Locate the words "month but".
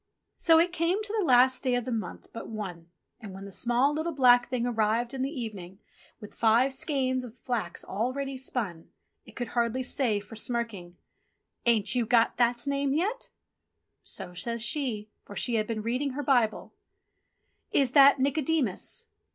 1.91-2.49